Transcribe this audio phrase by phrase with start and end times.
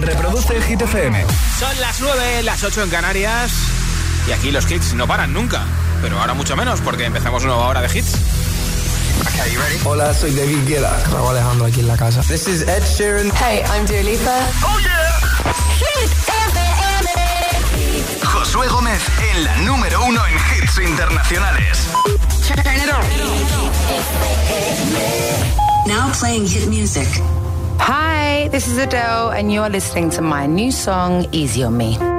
[0.00, 1.24] Reproduce el Hit FM.
[1.58, 3.52] Son las 9, las 8 en Canarias.
[4.28, 5.64] Y aquí los hits no paran nunca.
[6.02, 8.12] Pero ahora mucho menos porque empezamos una nueva hora de hits.
[9.84, 11.02] Hola, soy David Guetta.
[11.12, 12.20] Raúl Alejandro aquí en la casa.
[12.22, 13.32] This is Ed Sheeran.
[13.36, 14.38] Hey, I'm Dua Lipa.
[14.64, 15.18] Oh yeah.
[15.78, 17.08] Hit FM.
[18.24, 19.02] Josué Gómez
[19.32, 21.88] en la número uno en hits internacionales.
[25.86, 27.08] Now playing hit music.
[27.80, 32.17] Hi, this is Adele, and you're listening to my new song, Easy on Me.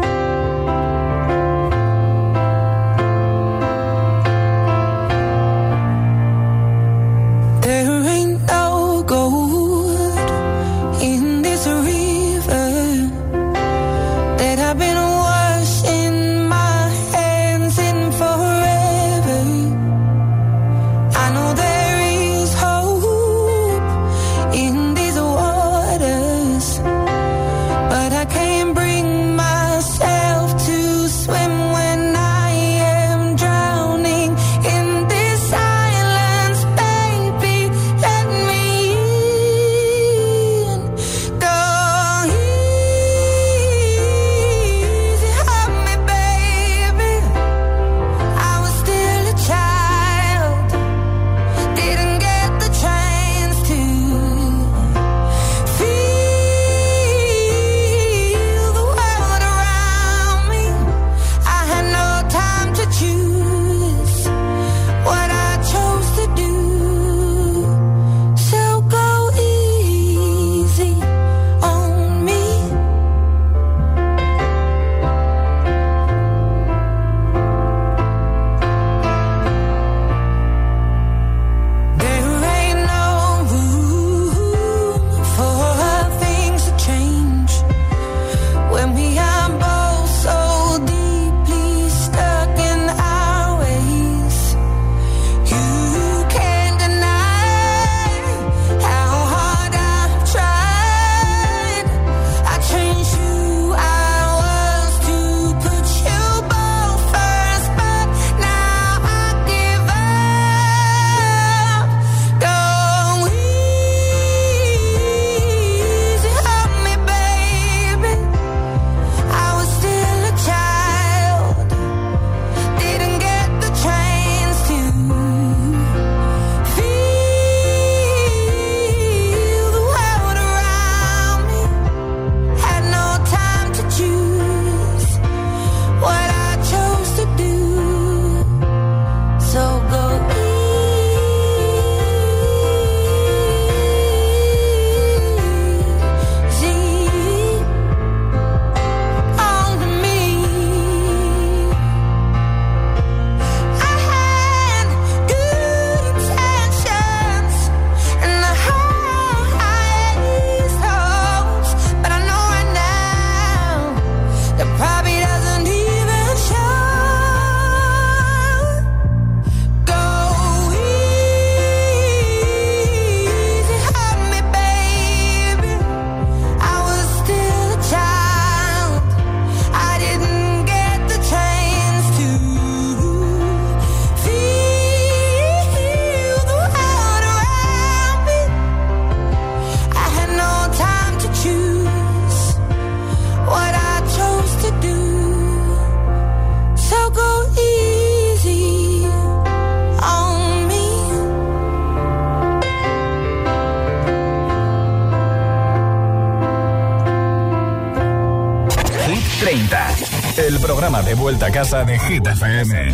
[211.10, 212.94] de vuelta a casa de Hit FM.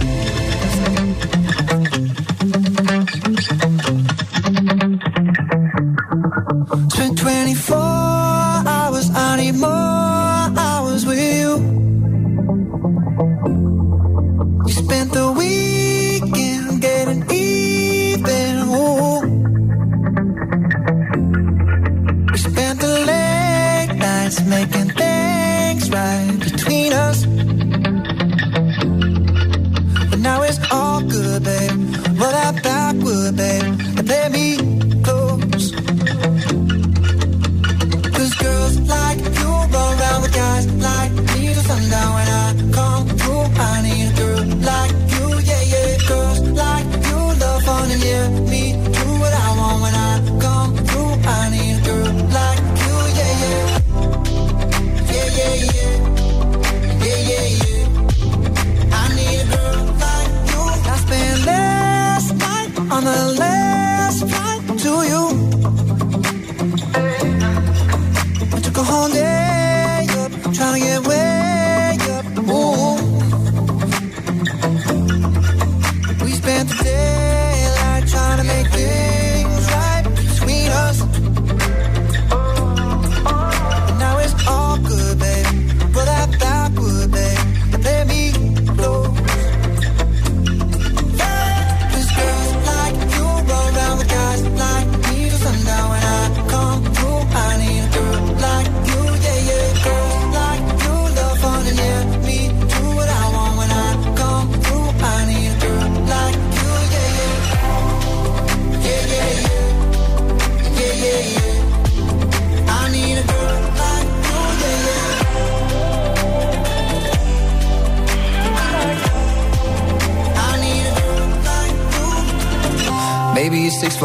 [6.91, 9.94] Spent 24 hours, I need more.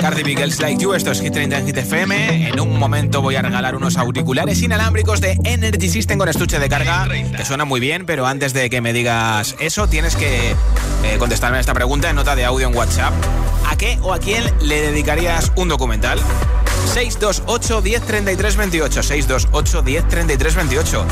[0.00, 2.48] Cardi B, Like You, esto es Hit 30 en Hit FM.
[2.48, 6.68] En un momento voy a regalar unos auriculares inalámbricos de Energy System con estuche de
[6.70, 7.06] carga,
[7.36, 10.50] que suena muy bien, pero antes de que me digas eso, tienes que
[11.04, 13.12] eh, contestarme a esta pregunta en nota de audio en WhatsApp.
[13.68, 16.18] ¿A qué o a quién le dedicarías un documental?
[16.92, 21.04] 628 10 33 28 628 10 33 28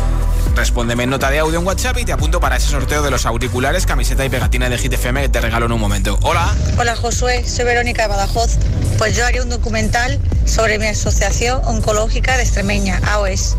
[0.57, 3.27] Respóndeme en nota de audio en WhatsApp y te apunto para ese sorteo de los
[3.27, 6.19] auriculares, camiseta y pegatina de Hit FM que te regalo en un momento.
[6.23, 6.53] Hola.
[6.77, 8.57] Hola Josué, soy Verónica de Badajoz.
[8.97, 13.55] Pues yo haría un documental sobre mi asociación oncológica de Extremeña, AOS,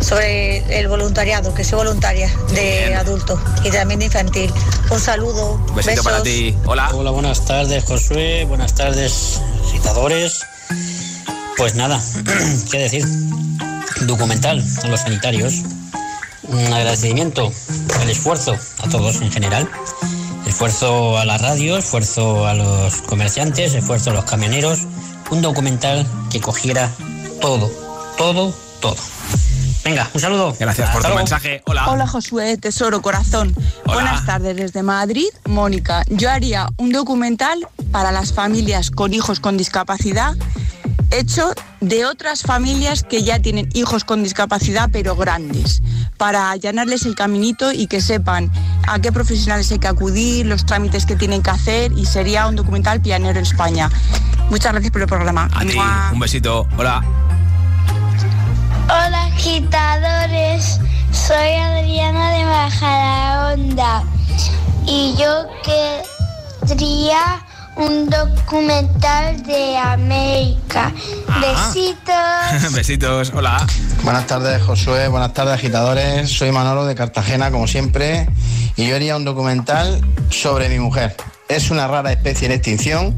[0.00, 2.94] sobre el voluntariado, que soy voluntaria de Bien.
[2.96, 4.52] adulto y también de infantil.
[4.90, 6.04] Un saludo, Un besito besos.
[6.04, 6.56] para ti.
[6.64, 6.90] Hola.
[6.94, 8.44] Hola, buenas tardes, Josué.
[8.48, 9.40] Buenas tardes,
[9.70, 10.40] citadores.
[11.56, 12.00] Pues nada,
[12.70, 13.04] qué decir.
[14.02, 15.62] Documental a los sanitarios.
[16.42, 17.52] Un agradecimiento,
[18.02, 19.68] el esfuerzo a todos en general.
[20.46, 24.80] Esfuerzo a la radio, esfuerzo a los comerciantes, esfuerzo a los camioneros.
[25.30, 26.90] Un documental que cogiera
[27.40, 27.70] todo,
[28.18, 28.96] todo, todo.
[29.84, 30.54] Venga, un saludo.
[30.58, 31.18] Gracias por tu luego.
[31.18, 31.62] mensaje.
[31.66, 31.90] Hola.
[31.90, 33.54] Hola Josué, tesoro, corazón.
[33.84, 33.94] Hola.
[33.94, 36.04] Buenas tardes desde Madrid, Mónica.
[36.08, 40.34] Yo haría un documental para las familias con hijos con discapacidad
[41.14, 45.82] hecho de otras familias que ya tienen hijos con discapacidad pero grandes,
[46.16, 48.50] para allanarles el caminito y que sepan
[48.86, 52.56] a qué profesionales hay que acudir, los trámites que tienen que hacer y sería un
[52.56, 53.90] documental pionero en España.
[54.50, 55.48] Muchas gracias por el programa.
[55.54, 55.76] A ti,
[56.12, 56.68] un besito.
[56.76, 57.02] Hola.
[58.84, 60.80] Hola agitadores,
[61.12, 64.04] soy Adriana de Majadahonda
[64.86, 65.46] y yo
[66.64, 67.44] querría
[67.76, 70.92] un documental de América.
[71.40, 72.72] Besitos.
[72.72, 73.32] Besitos.
[73.34, 73.66] Hola.
[74.02, 75.08] Buenas tardes, Josué.
[75.08, 76.30] Buenas tardes, agitadores.
[76.30, 78.28] Soy Manolo de Cartagena, como siempre,
[78.76, 80.00] y yo haría un documental
[80.30, 81.16] sobre mi mujer.
[81.48, 83.14] Es una rara especie en extinción,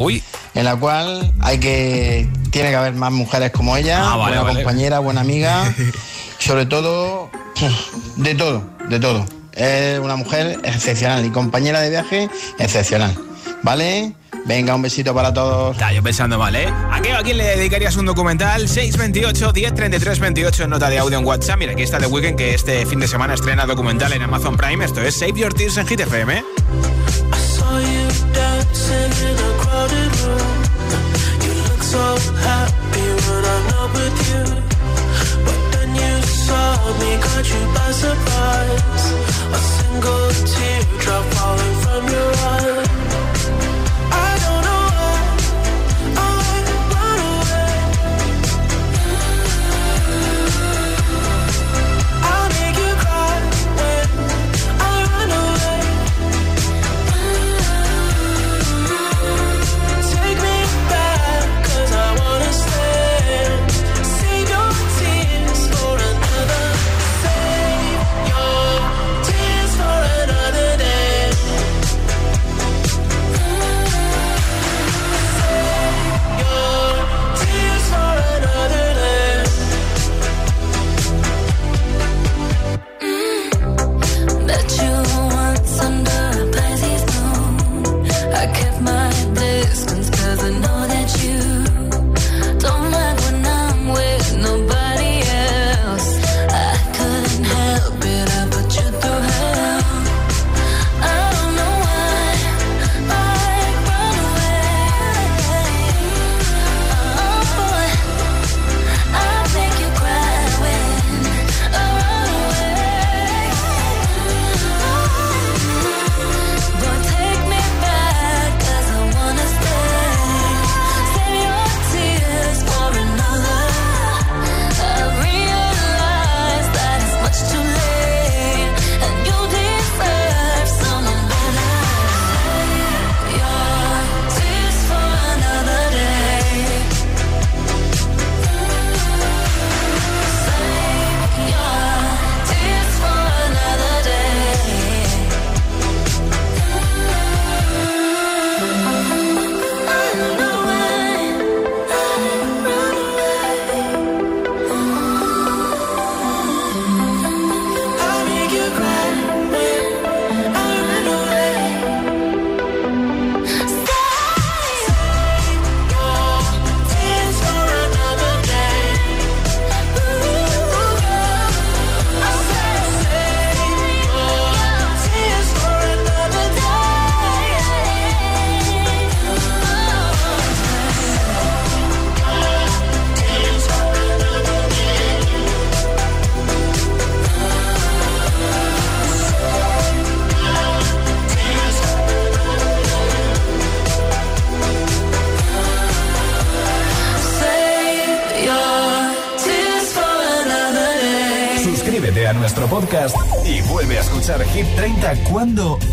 [0.55, 4.43] en la cual hay que tiene que haber más mujeres como ella, Ah, vale, buena
[4.43, 4.55] vale.
[4.65, 5.73] compañera, buena amiga,
[6.39, 7.31] sobre todo
[8.17, 9.25] de todo, de todo.
[9.53, 13.17] Es una mujer excepcional y compañera de viaje excepcional.
[13.63, 14.13] ¿Vale?
[14.47, 15.73] Venga, un besito para todos.
[15.73, 16.73] Está yo pensando mal, ¿eh?
[16.91, 18.69] ¿A qué o a quién le dedicarías un documental?
[18.69, 21.59] 628 10 33 28 en nota de audio en WhatsApp.
[21.59, 24.85] Mira, aquí está The Weeknd que este fin de semana estrena documental en Amazon Prime.
[24.85, 26.45] Esto es Save Your Tears en Hit FM.
[27.67, 30.57] saw you dancing in a crowded room.
[31.45, 32.05] You look so
[32.49, 34.43] happy when I'm not with you.
[35.47, 36.15] But then you
[36.47, 36.69] saw
[37.01, 39.05] me, caught you by surprise.
[39.59, 42.96] A single teardrop falling from your eye.
[44.13, 44.56] I don't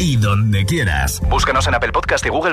[0.04, 1.22] y donde quieras.
[1.30, 2.53] Búscanos en Apple Podcast y Google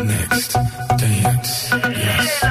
[0.04, 0.54] Next,
[0.98, 1.70] dance,
[2.06, 2.42] yes.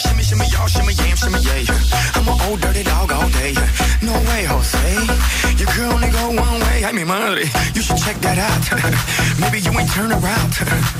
[0.00, 2.16] Shimmy, shimmy, y'all, shimmy, yam, shimmy, yeah.
[2.16, 3.52] I'm an old dirty dog all day.
[4.00, 4.88] No way, Jose.
[5.60, 6.84] You can only go one way.
[6.86, 8.64] I mean, madre, you should check that out.
[9.40, 10.52] Maybe you ain't turn around.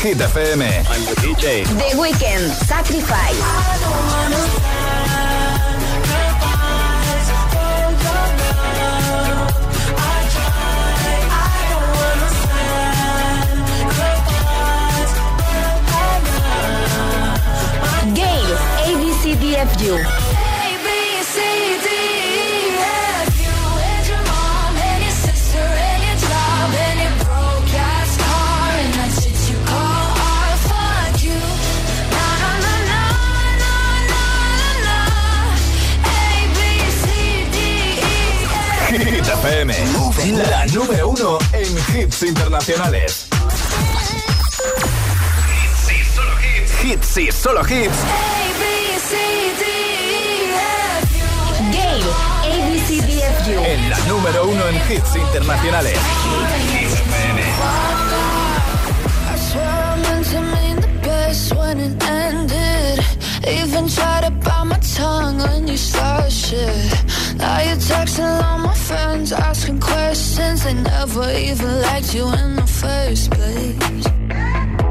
[0.00, 0.69] Hit FM.
[42.60, 42.99] Internacionales.
[70.60, 70.64] Questions.
[70.64, 74.04] They never even liked you in the first place.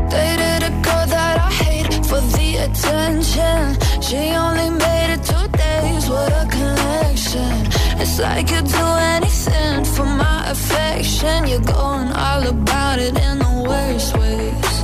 [0.10, 3.78] Dated a girl that I hate for the attention.
[4.02, 7.68] She only made it two days, what a connection.
[8.02, 11.48] It's like you'd do anything for my affection.
[11.48, 14.84] You're going all about it in the worst ways.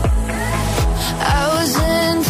[1.27, 2.24] I was into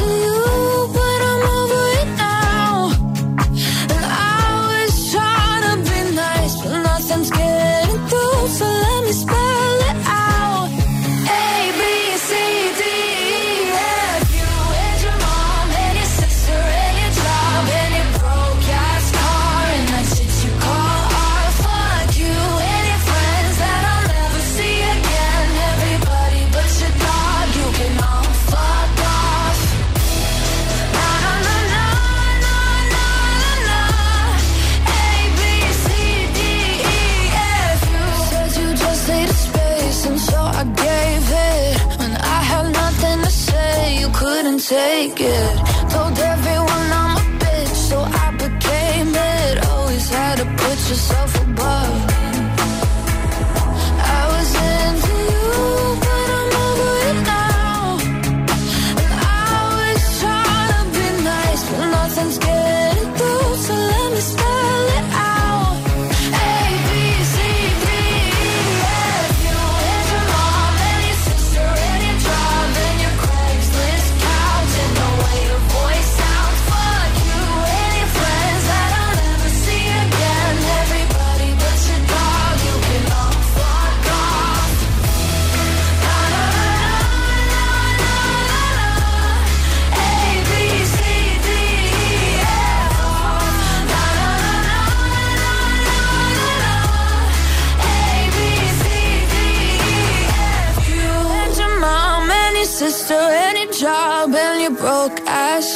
[50.88, 51.15] just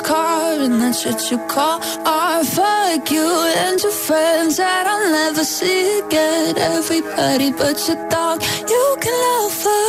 [0.01, 2.45] car and that shit you call art.
[2.45, 6.57] Fuck you and your friends that I'll never see again.
[6.57, 9.88] Everybody but your dog, you can love off.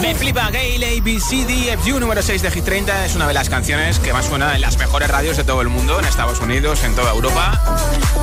[0.00, 4.12] Me flipa Gale ABCDFU número 6 de Hit 30 es una de las canciones que
[4.12, 7.10] más suena en las mejores radios de todo el mundo, en Estados Unidos, en toda
[7.10, 7.60] Europa.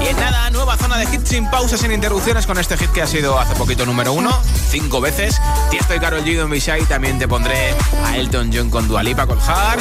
[0.01, 3.01] Y en nada, nueva zona de hits sin pausas, sin interrupciones con este hit que
[3.01, 4.31] ha sido hace poquito número uno,
[4.69, 5.41] cinco veces.
[5.71, 6.37] Y Carol G.
[6.37, 7.73] Don Bishai también te pondré
[8.05, 9.77] a Elton John con Dualipa con Har,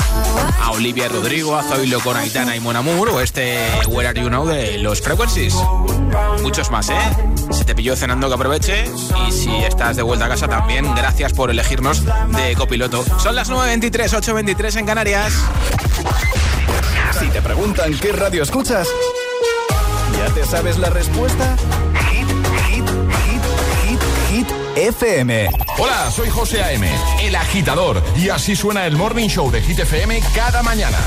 [0.61, 4.31] a Olivia Rodrigo, a Zoilo con Aitana y Mon Amour o este Where Are You
[4.31, 5.55] Now de los Frequencies.
[6.43, 6.95] Muchos más, ¿eh?
[7.51, 8.85] Si te pilló cenando que aproveche
[9.29, 11.51] y si estás de vuelta a casa también, gracias por
[11.85, 13.05] de copiloto.
[13.19, 15.35] Son las 9.23, 8.23 en Canarias.
[17.19, 18.89] Si te preguntan qué radio escuchas,
[20.17, 21.57] ¿ya te sabes la respuesta?
[22.11, 22.27] Hit,
[22.71, 22.89] hit,
[23.27, 23.43] hit,
[23.85, 25.51] hit, hit, FM.
[25.77, 26.91] Hola, soy José A.M.,
[27.23, 30.99] el agitador, y así suena el Morning Show de Hit FM cada mañana.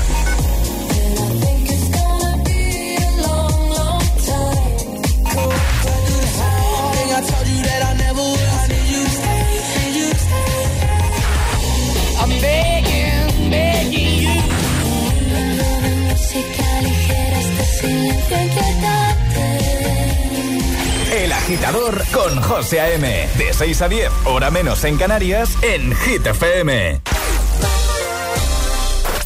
[21.12, 23.28] El agitador con José A.M.
[23.36, 27.00] De 6 a 10, hora menos en Canarias, en Hit FM.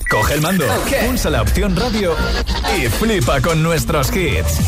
[0.08, 0.66] Coge el mando,
[1.06, 2.14] pulsa la opción radio
[2.76, 4.58] y flipa con nuestros hits.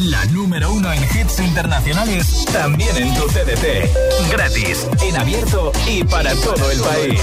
[0.00, 4.30] La número uno en hits internacionales, también en tu CDT.
[4.30, 7.20] Gratis, en abierto y para todo el país.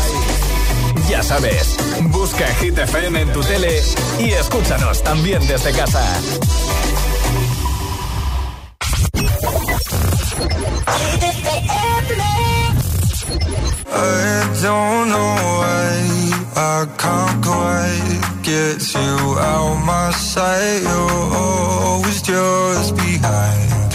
[1.09, 1.77] Ya sabes,
[2.11, 3.81] busca Hit FM en tu tele
[4.19, 6.03] y escúchanos también desde casa.
[13.89, 15.87] I don't know why
[16.55, 20.81] I can't quite get you out my sight.
[20.81, 23.91] You're always just behind.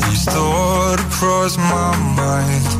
[0.00, 2.79] These thoughts cross my mind.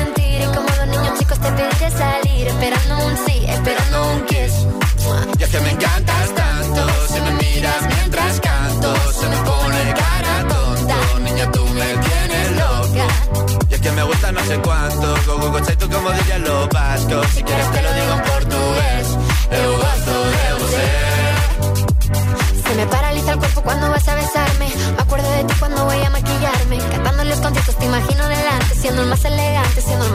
[1.31, 4.67] Chicos te pediré salir, esperando un sí, esperando un kiss.
[5.39, 10.47] Y es que me encantas tanto, si me miras mientras canto, se me pone cara
[10.49, 10.95] tonta.
[11.21, 13.07] Niña, tú me tienes loca.
[13.69, 16.67] Y es que me gusta no sé cuánto, go, go, go, tú como dirían los
[16.67, 17.25] vascos.
[17.27, 19.07] Si quieres te lo digo en portugués,
[19.51, 20.87] eu gosto de você.
[22.67, 24.67] Se me paraliza el cuerpo cuando vas a besarme.
[24.97, 26.77] Me acuerdo de ti cuando voy a maquillarme.
[26.77, 30.10] Cantando los conciertos te imagino delante, siendo el más elegante, siendo el.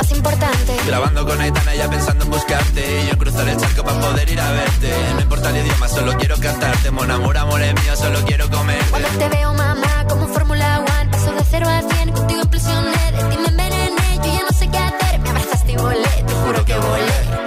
[0.86, 3.02] Grabando con Aitana ya pensando en buscarte.
[3.02, 4.94] Y yo en cruzar el charco para poder ir a verte.
[5.14, 6.90] No importa el idioma, solo quiero cantarte.
[6.92, 11.10] Mon amor, amor es mío, solo quiero comer Cuando te veo, mamá, como Fórmula One,
[11.10, 14.68] paso de cero a cien, contigo implosioné, de ti me envenené, yo ya no sé
[14.68, 17.46] qué hacer, me abrazaste y volé, te juro que volé.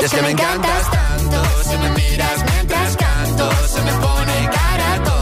[0.00, 3.50] Y es que me encantas tanto Si me miras mientras canto.
[3.68, 5.21] Se me pone cara tonta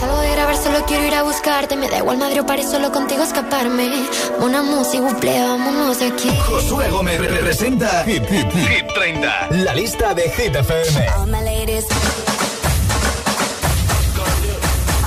[0.00, 1.76] Salgo de grabar, solo quiero ir a buscarte.
[1.76, 4.06] Me da igual Madrid o París, solo contigo escaparme.
[4.40, 6.30] Una música, buple, vámonos de aquí.
[6.46, 9.48] Josué Gómez representa Hit, Hit, Hit 30.
[9.50, 11.08] La lista de Hit FM.
[11.18, 11.86] All my ladies.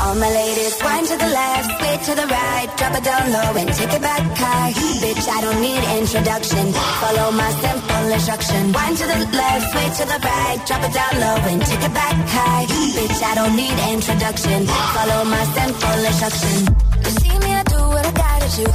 [0.09, 3.53] All my ladies, wind to the left, sway to the right, drop it down low
[3.61, 4.73] and take it back high.
[5.05, 6.73] Bitch, I don't need introduction.
[6.73, 8.73] Follow my simple instruction.
[8.73, 11.93] Wind to the left, sway to the right, drop it down low and take it
[11.93, 12.65] back high.
[12.97, 14.65] Bitch, I don't need introduction.
[14.97, 16.57] Follow my simple instruction.
[17.05, 18.67] You see me, I do what I gotta do.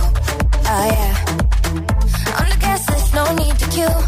[0.71, 1.15] Oh yeah.
[2.39, 3.99] On the gas list, no need to queue.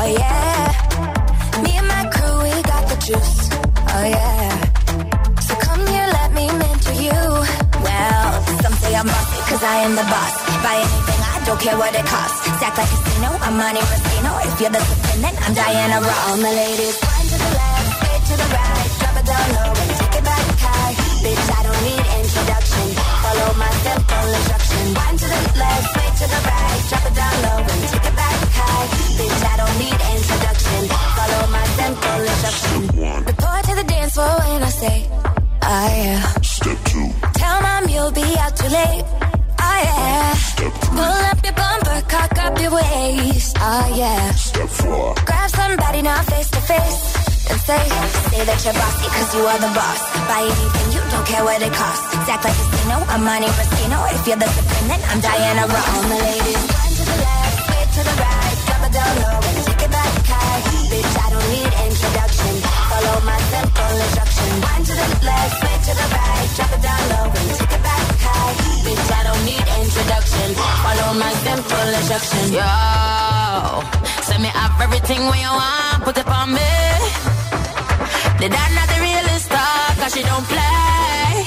[0.00, 1.60] Oh yeah.
[1.60, 3.52] Me and my crew, we got the juice.
[3.52, 4.73] Oh yeah.
[7.04, 7.20] You.
[7.84, 8.26] Well,
[8.64, 10.34] some say I'm bossy, cause I am the boss.
[10.64, 12.40] Buy anything, I don't care what it costs.
[12.56, 14.32] Stack like a casino, I'm money Rustino.
[14.48, 16.20] If you're the dependent, I'm Diana Ross.
[16.24, 18.88] All my ladies, one to the left, straight to the right.
[19.00, 20.92] Drop it down low and take it back high.
[21.20, 22.86] Bitch, I don't need introduction.
[23.24, 24.84] Follow my simple instruction.
[25.04, 26.80] One to the left, straight to the right.
[26.88, 28.86] Drop it down low and take it back high.
[29.18, 30.80] Bitch, I don't need introduction.
[31.18, 32.80] Follow my simple instruction.
[33.28, 34.96] Report to the dance floor when I say,
[35.64, 36.20] oh yeah.
[36.42, 39.04] Step two, Tell mom you'll be out too late.
[39.60, 40.34] Oh yeah.
[40.94, 43.56] Pull up your bumper, cock up your waist.
[43.60, 44.30] Oh yeah.
[44.32, 47.00] step four, Grab somebody now face to face.
[47.50, 47.82] And say,
[48.32, 50.00] say that you're bossy cause you are the boss.
[50.28, 52.08] Buy anything, you don't care what it costs.
[52.28, 53.98] Act like a casino, I'm Monte Rustino.
[54.16, 55.88] If you're the dependent, I'm Diana Ross.
[55.92, 58.56] All my ladies, one to the left, straight to the right.
[58.64, 60.60] Drop it down low and take it back high.
[60.88, 62.52] Bitch, I don't need introduction.
[62.88, 63.38] Follow my
[63.94, 64.50] simple instruction.
[64.60, 66.48] One to the left, straight to the right.
[66.56, 68.54] Drop it down low and take it back high.
[68.84, 70.48] Bitch, I don't need introduction.
[70.82, 72.44] Follow my simple instruction.
[72.58, 72.70] Yo,
[74.26, 76.74] send me up everything when you want, put it on me.
[78.40, 81.46] The dad not the realest star, cause she don't play.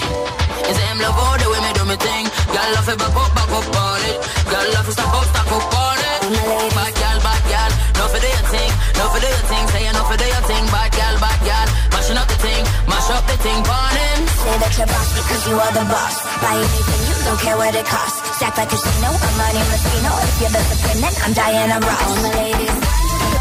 [0.67, 2.25] It's him love all the way me do me thing.
[2.53, 4.17] Girl love it, back up, back up on it.
[4.49, 5.96] Girl love it, stop up, stop up on it.
[6.27, 9.63] Bad girl, bad girl, no for your thing, no for your thing.
[9.71, 11.67] Say no for your thing, bad girl, bad girl.
[11.95, 14.19] Mashing up the thing, mash up the thing, him.
[14.43, 16.19] Say that you're boss because you are the boss.
[16.43, 18.19] Buy anything, you don't care what it costs.
[18.43, 20.11] Stack like a casino, I'm Monte Rustino.
[20.19, 21.95] If you're the dependent, I'm Diana Ross.
[21.95, 23.39] All my ladies, the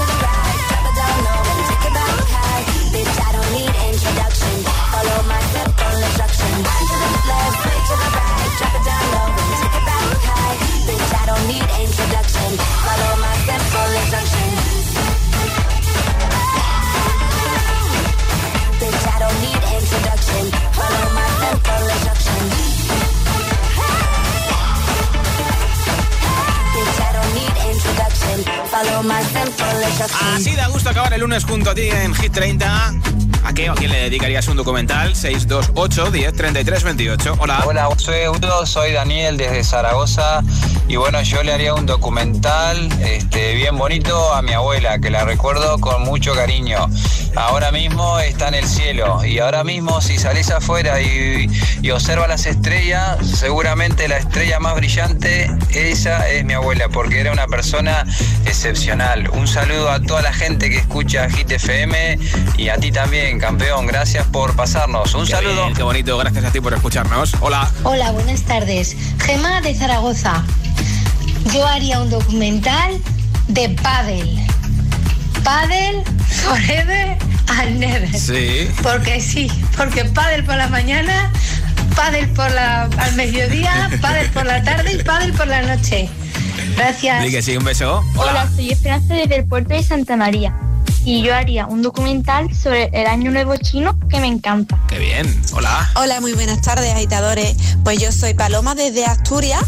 [0.00, 0.56] the right.
[2.96, 4.56] Bitch, I don't need introduction.
[4.64, 6.64] Follow my simple instruction.
[6.64, 8.50] One to the left, straight to the right.
[8.56, 9.65] Drop it down low
[11.36, 12.50] don't need introduction.
[12.86, 14.48] Follow my simple instruction.
[18.80, 20.44] Bitch, I don't need introduction.
[20.78, 22.42] Follow my simple instruction.
[26.74, 28.36] Bitch, I don't need introduction.
[28.72, 30.28] Follow my simple instruction.
[30.34, 32.94] Así da gusto acabar el lunes junto a ti en Hit 30.
[33.44, 35.14] ¿A qué o a quién le dedicarías un documental?
[35.14, 37.36] 628 10 33 28.
[37.38, 37.62] Hola.
[37.64, 40.42] Hola, soy Udo, soy Daniel desde Zaragoza
[40.88, 45.24] y bueno, yo le haría un documental este, bien bonito a mi abuela, que la
[45.24, 46.88] recuerdo con mucho cariño.
[47.34, 51.50] Ahora mismo está en el cielo y ahora mismo si salís afuera y,
[51.82, 57.32] y observa las estrellas, seguramente la estrella más brillante, esa es mi abuela, porque era
[57.32, 58.06] una persona
[58.46, 59.28] excepcional.
[59.30, 62.18] Un saludo a toda la gente que escucha Hit FM
[62.56, 63.86] y a ti también, campeón.
[63.86, 65.14] Gracias por pasarnos.
[65.14, 65.64] Un Qué saludo.
[65.64, 67.34] bien, qué bonito, gracias a ti por escucharnos.
[67.40, 67.70] Hola.
[67.82, 68.96] Hola, buenas tardes.
[69.18, 70.42] Gema de Zaragoza.
[71.52, 73.00] Yo haría un documental
[73.48, 74.38] de pádel.
[75.44, 77.16] Pádel forever
[77.48, 78.12] and never.
[78.18, 78.68] Sí.
[78.82, 81.30] Porque sí, porque pádel por la mañana,
[81.94, 86.08] pádel por la al mediodía, pádel por la tarde y pádel por la noche.
[86.76, 87.22] Gracias.
[87.22, 88.04] Di que sí, un beso.
[88.16, 90.54] Hola, soy Esperanza desde el puerto de Santa María
[91.06, 94.76] y yo haría un documental sobre el Año Nuevo Chino que me encanta.
[94.88, 95.40] Qué bien.
[95.52, 95.88] Hola.
[95.94, 97.56] Hola, muy buenas tardes, agitadores.
[97.84, 99.62] Pues yo soy Paloma desde Asturias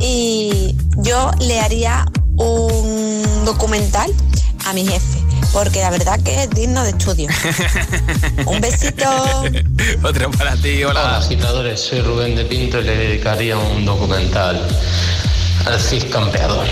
[0.00, 2.06] y yo le haría
[2.36, 4.12] un documental
[4.66, 5.18] a mi jefe,
[5.52, 7.28] porque la verdad que es digno de estudio.
[8.46, 9.08] un besito.
[10.02, 11.00] Otro para ti, hola.
[11.00, 14.66] Hola, agitadores, soy Rubén de Pinto y le dedicaría un documental
[15.66, 16.66] al Cid Campeador.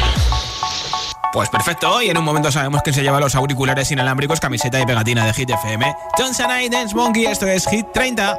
[1.33, 4.87] Pues perfecto, y en un momento sabemos que se lleva los auriculares inalámbricos, camiseta y
[4.87, 5.95] pegatina de Hit FM.
[6.17, 8.39] Johnson I Dance Monkey, esto es Hit 30.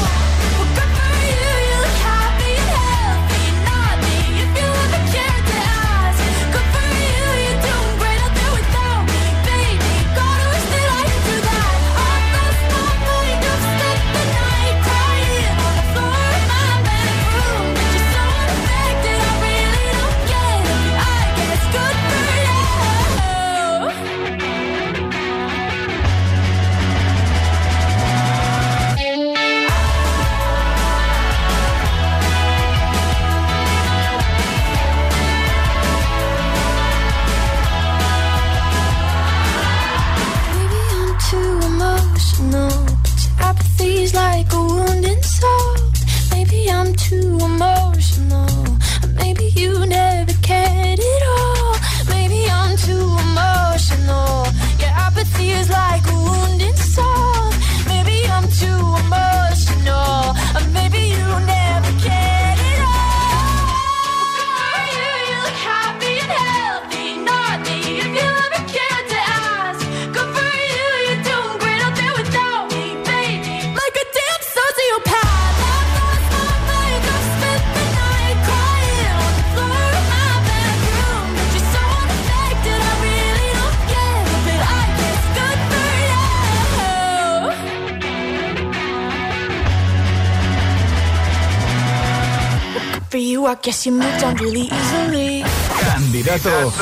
[95.83, 96.73] Candidato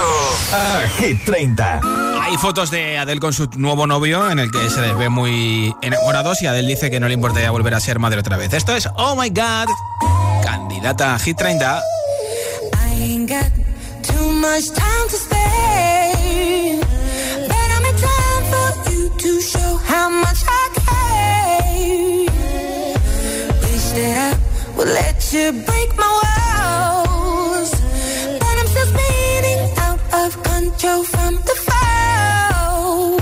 [0.54, 1.80] a Hit 30.
[2.22, 5.74] Hay fotos de Adele con su nuevo novio en el que se les ve muy
[5.82, 8.54] enamorados y Adele dice que no le importaría volver a ser madre otra vez.
[8.54, 9.68] Esto es Oh My God,
[10.44, 11.82] candidata a Hit 30.
[24.94, 26.39] let you break my walls.
[30.44, 33.18] Control from the fall.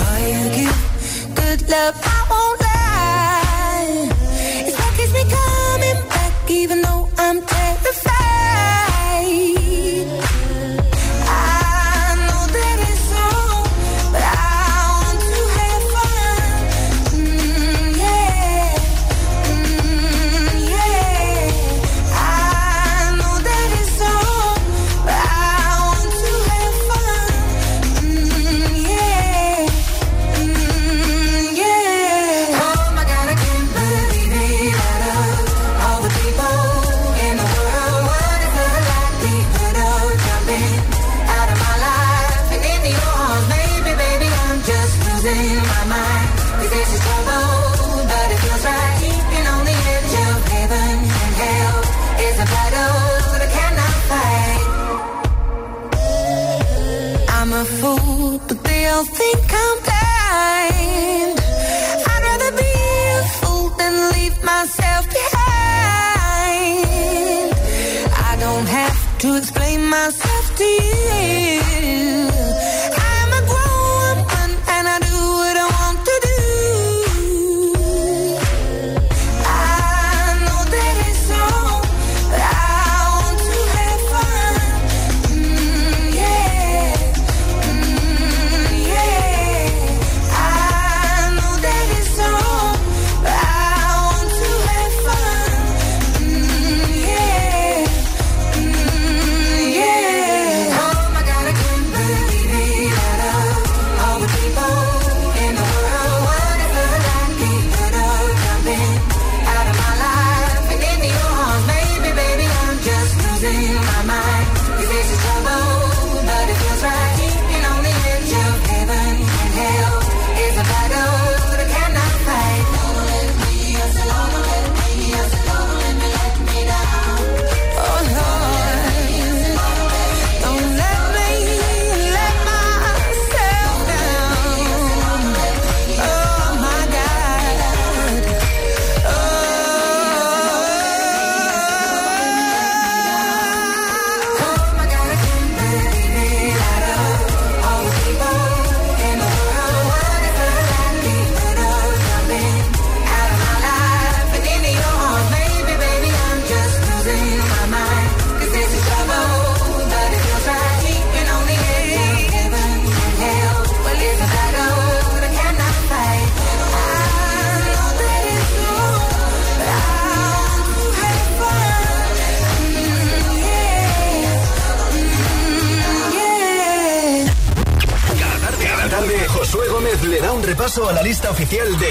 [0.00, 0.80] Boy, you give
[1.34, 1.96] good love,
[70.56, 70.95] Do you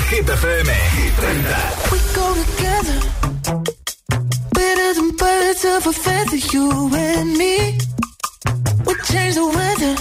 [0.09, 0.67] Hit the FM.
[0.97, 1.91] Hit 30.
[1.91, 2.97] We go together.
[4.53, 7.77] Better than birds of a feather, you and me.
[8.85, 9.95] We change the weather.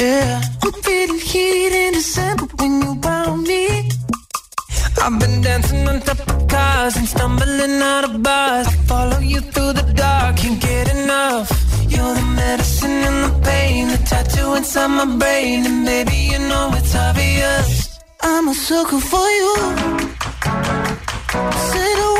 [0.00, 0.40] Yeah.
[0.64, 3.90] I'm feeling heat in December when you found me.
[5.02, 8.68] I've been dancing on top of cars and stumbling out of bars.
[8.68, 11.48] I follow you through the dark, can't get enough.
[11.88, 16.70] You're the medicine and the pain, the tattoo inside my brain, and baby you know
[16.72, 17.89] it's obvious.
[18.22, 19.54] I'm a sucker for you.
[21.70, 22.19] Say the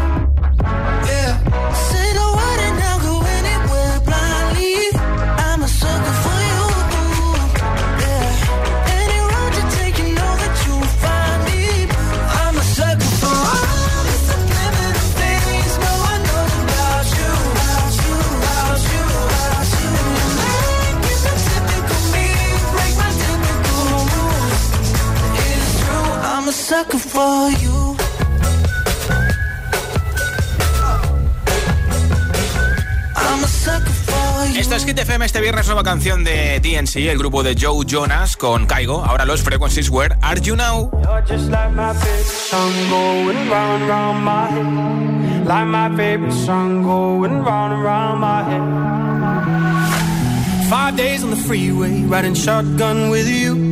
[27.11, 27.95] For you.
[33.15, 34.59] I'm a sucker for you.
[34.59, 38.37] Esto es Hit FM este viernes, nueva canción de DNC, el grupo de Joe Jonas
[38.37, 39.03] con Kaigo.
[39.03, 40.89] Ahora los Frequencies Where Are You Now?
[41.03, 45.45] You're just like my favorite song going round and round my head.
[45.45, 48.61] Like my favorite song going round and round my head.
[50.69, 53.71] Five days on the freeway, riding shotgun with you.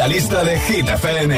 [0.00, 1.30] la lista de Hit FM.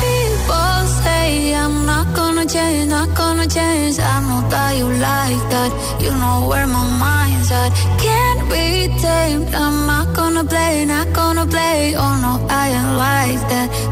[0.00, 3.98] People say I'm not gonna change, not gonna change.
[3.98, 5.70] I know that you like that.
[6.02, 7.70] You know where my mind's at.
[8.04, 8.66] Can't be
[9.02, 9.52] tamed.
[9.62, 11.78] I'm not gonna play, not gonna play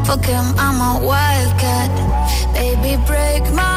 [0.07, 1.91] Fuck him, I'm a wildcat.
[2.53, 3.76] Baby, break my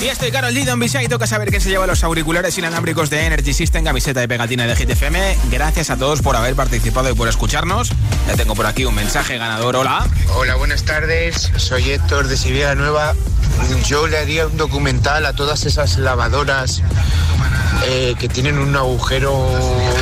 [0.00, 0.64] Y estoy Carol G.
[0.64, 4.20] Don Bisha y toca saber quién se lleva los auriculares inalámbricos de Energy System, camiseta
[4.20, 5.36] de pegatina de GTFM.
[5.50, 7.90] Gracias a todos por haber participado y por escucharnos.
[8.28, 9.74] Ya tengo por aquí un mensaje ganador.
[9.74, 10.06] Hola.
[10.36, 11.50] Hola, buenas tardes.
[11.56, 13.14] Soy Héctor de Sevilla Nueva.
[13.86, 16.80] Yo le haría un documental a todas esas lavadoras
[17.86, 19.48] eh, que tienen un agujero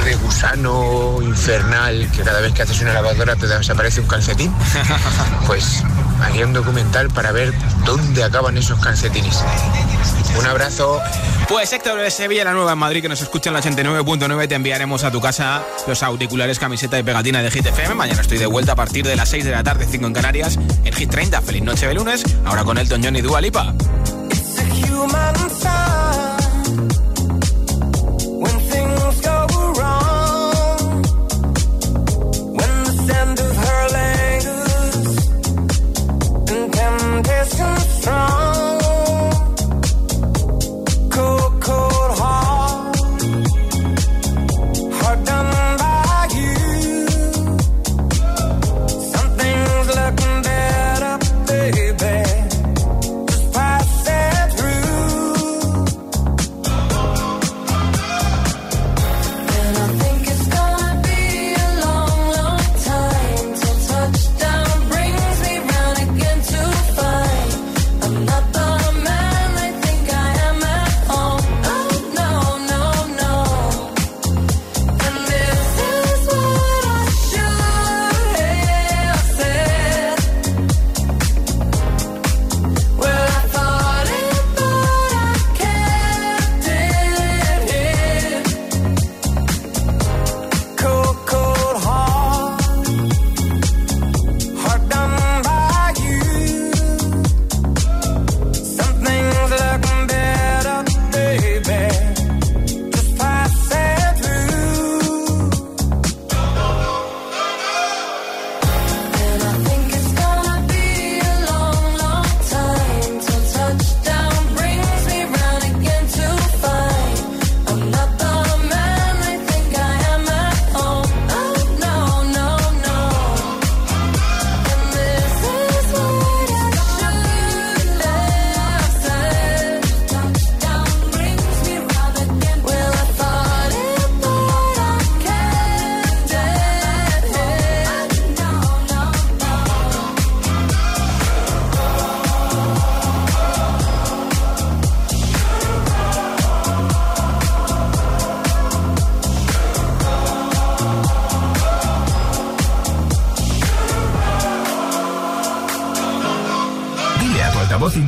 [0.05, 4.53] de gusano infernal, que cada vez que haces una lavadora te desaparece un calcetín.
[5.47, 5.85] Pues
[6.23, 7.53] haría un documental para ver
[7.85, 9.43] dónde acaban esos calcetines.
[10.39, 11.01] Un abrazo.
[11.49, 14.55] Pues Héctor de Sevilla, la nueva en Madrid, que nos escucha en la 89.9, te
[14.55, 17.95] enviaremos a tu casa los auriculares, camiseta y pegatina de Hit FM.
[17.95, 20.59] Mañana estoy de vuelta a partir de las 6 de la tarde, 5 en Canarias,
[20.85, 21.41] en Hit 30.
[21.43, 23.75] Feliz noche de lunes, ahora con Elton John y Dua Lipa.